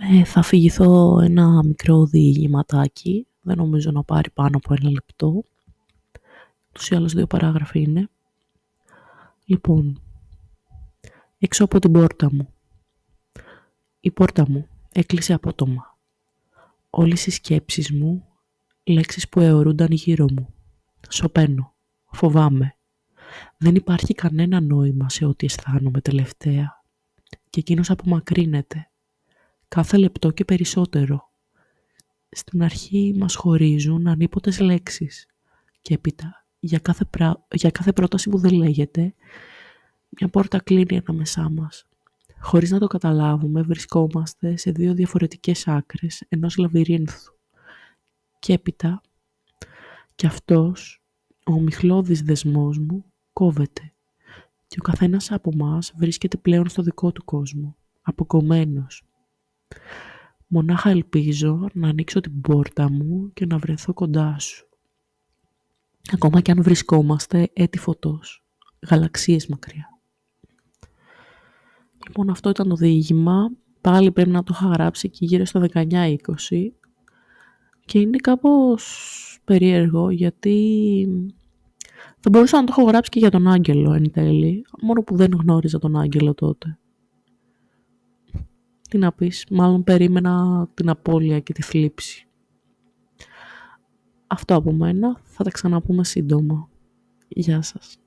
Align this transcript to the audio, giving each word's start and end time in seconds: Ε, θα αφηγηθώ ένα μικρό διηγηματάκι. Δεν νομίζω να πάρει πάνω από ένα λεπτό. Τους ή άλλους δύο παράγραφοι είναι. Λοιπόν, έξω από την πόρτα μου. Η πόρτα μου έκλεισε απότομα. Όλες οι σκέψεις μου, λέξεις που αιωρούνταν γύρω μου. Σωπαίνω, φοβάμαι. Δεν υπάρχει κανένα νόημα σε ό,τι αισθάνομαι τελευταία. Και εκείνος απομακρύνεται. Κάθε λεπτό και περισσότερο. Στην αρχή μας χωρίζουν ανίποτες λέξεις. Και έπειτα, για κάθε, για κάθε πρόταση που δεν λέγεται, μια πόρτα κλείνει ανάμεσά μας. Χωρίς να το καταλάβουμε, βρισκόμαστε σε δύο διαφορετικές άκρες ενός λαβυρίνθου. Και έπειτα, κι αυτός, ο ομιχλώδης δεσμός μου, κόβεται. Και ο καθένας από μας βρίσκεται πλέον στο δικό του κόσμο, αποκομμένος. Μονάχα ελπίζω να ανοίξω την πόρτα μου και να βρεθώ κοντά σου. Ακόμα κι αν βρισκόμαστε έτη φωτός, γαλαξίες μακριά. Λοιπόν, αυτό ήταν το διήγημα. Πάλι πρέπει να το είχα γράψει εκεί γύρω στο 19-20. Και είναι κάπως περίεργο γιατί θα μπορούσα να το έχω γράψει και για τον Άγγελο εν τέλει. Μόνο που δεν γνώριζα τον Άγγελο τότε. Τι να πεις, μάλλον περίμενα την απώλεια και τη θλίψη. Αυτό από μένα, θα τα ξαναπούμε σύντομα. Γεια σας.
Ε, 0.00 0.24
θα 0.24 0.40
αφηγηθώ 0.40 1.20
ένα 1.20 1.62
μικρό 1.64 2.06
διηγηματάκι. 2.06 3.26
Δεν 3.40 3.56
νομίζω 3.56 3.90
να 3.90 4.04
πάρει 4.04 4.30
πάνω 4.30 4.56
από 4.56 4.74
ένα 4.80 4.90
λεπτό. 4.90 5.42
Τους 6.72 6.88
ή 6.88 6.94
άλλους 6.94 7.12
δύο 7.12 7.26
παράγραφοι 7.26 7.80
είναι. 7.80 8.08
Λοιπόν, 9.44 10.00
έξω 11.38 11.64
από 11.64 11.78
την 11.78 11.92
πόρτα 11.92 12.28
μου. 12.32 12.48
Η 14.00 14.10
πόρτα 14.10 14.44
μου 14.48 14.66
έκλεισε 14.92 15.32
απότομα. 15.32 15.98
Όλες 16.90 17.26
οι 17.26 17.30
σκέψεις 17.30 17.92
μου, 17.92 18.24
λέξεις 18.84 19.28
που 19.28 19.40
αιωρούνταν 19.40 19.90
γύρω 19.90 20.26
μου. 20.32 20.54
Σωπαίνω, 21.08 21.74
φοβάμαι. 22.10 22.76
Δεν 23.56 23.74
υπάρχει 23.74 24.14
κανένα 24.14 24.60
νόημα 24.60 25.08
σε 25.08 25.24
ό,τι 25.24 25.46
αισθάνομαι 25.46 26.00
τελευταία. 26.00 26.82
Και 27.50 27.60
εκείνος 27.60 27.90
απομακρύνεται. 27.90 28.87
Κάθε 29.68 29.96
λεπτό 29.96 30.30
και 30.30 30.44
περισσότερο. 30.44 31.30
Στην 32.30 32.62
αρχή 32.62 33.14
μας 33.18 33.34
χωρίζουν 33.34 34.06
ανίποτες 34.06 34.60
λέξεις. 34.60 35.26
Και 35.82 35.94
έπειτα, 35.94 36.46
για 36.60 36.78
κάθε, 36.78 37.08
για 37.52 37.70
κάθε 37.70 37.92
πρόταση 37.92 38.30
που 38.30 38.38
δεν 38.38 38.52
λέγεται, 38.52 39.14
μια 40.08 40.28
πόρτα 40.28 40.58
κλείνει 40.58 41.00
ανάμεσά 41.06 41.50
μας. 41.50 41.86
Χωρίς 42.40 42.70
να 42.70 42.78
το 42.78 42.86
καταλάβουμε, 42.86 43.62
βρισκόμαστε 43.62 44.56
σε 44.56 44.70
δύο 44.70 44.94
διαφορετικές 44.94 45.68
άκρες 45.68 46.22
ενός 46.28 46.56
λαβυρίνθου. 46.56 47.34
Και 48.38 48.52
έπειτα, 48.52 49.00
κι 50.14 50.26
αυτός, 50.26 51.02
ο 51.44 51.52
ομιχλώδης 51.52 52.22
δεσμός 52.22 52.78
μου, 52.78 53.04
κόβεται. 53.32 53.92
Και 54.66 54.76
ο 54.78 54.82
καθένας 54.82 55.32
από 55.32 55.54
μας 55.54 55.92
βρίσκεται 55.96 56.36
πλέον 56.36 56.68
στο 56.68 56.82
δικό 56.82 57.12
του 57.12 57.24
κόσμο, 57.24 57.76
αποκομμένος. 58.02 59.02
Μονάχα 60.46 60.90
ελπίζω 60.90 61.68
να 61.72 61.88
ανοίξω 61.88 62.20
την 62.20 62.40
πόρτα 62.40 62.90
μου 62.90 63.30
και 63.32 63.46
να 63.46 63.58
βρεθώ 63.58 63.92
κοντά 63.92 64.38
σου. 64.38 64.68
Ακόμα 66.12 66.40
κι 66.40 66.50
αν 66.50 66.62
βρισκόμαστε 66.62 67.50
έτη 67.52 67.78
φωτός, 67.78 68.44
γαλαξίες 68.90 69.46
μακριά. 69.46 69.98
Λοιπόν, 72.06 72.30
αυτό 72.30 72.50
ήταν 72.50 72.68
το 72.68 72.74
διήγημα. 72.74 73.50
Πάλι 73.80 74.12
πρέπει 74.12 74.30
να 74.30 74.42
το 74.42 74.54
είχα 74.56 74.68
γράψει 74.68 75.06
εκεί 75.06 75.24
γύρω 75.24 75.44
στο 75.44 75.66
19-20. 75.72 76.16
Και 77.84 77.98
είναι 77.98 78.16
κάπως 78.16 79.40
περίεργο 79.44 80.10
γιατί 80.10 81.08
θα 82.20 82.30
μπορούσα 82.30 82.56
να 82.60 82.64
το 82.64 82.74
έχω 82.76 82.88
γράψει 82.88 83.10
και 83.10 83.18
για 83.18 83.30
τον 83.30 83.46
Άγγελο 83.46 83.92
εν 83.92 84.10
τέλει. 84.10 84.64
Μόνο 84.82 85.02
που 85.02 85.16
δεν 85.16 85.30
γνώριζα 85.32 85.78
τον 85.78 85.96
Άγγελο 85.96 86.34
τότε. 86.34 86.78
Τι 88.88 88.98
να 88.98 89.12
πεις, 89.12 89.46
μάλλον 89.50 89.84
περίμενα 89.84 90.66
την 90.74 90.88
απώλεια 90.88 91.40
και 91.40 91.52
τη 91.52 91.62
θλίψη. 91.62 92.26
Αυτό 94.26 94.54
από 94.54 94.72
μένα, 94.72 95.20
θα 95.24 95.44
τα 95.44 95.50
ξαναπούμε 95.50 96.04
σύντομα. 96.04 96.68
Γεια 97.28 97.62
σας. 97.62 97.98